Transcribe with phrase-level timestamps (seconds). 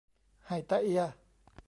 [0.47, 1.03] ให้แต๊ะเอีย